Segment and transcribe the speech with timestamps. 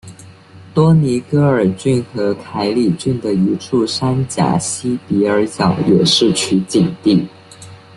[0.73, 7.27] 多尼戈尔郡和凯里郡的一处山岬西比尔角也是取景地。